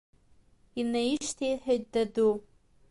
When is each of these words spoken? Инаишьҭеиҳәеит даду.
Инаишьҭеиҳәеит 0.79 1.83
даду. 1.93 2.31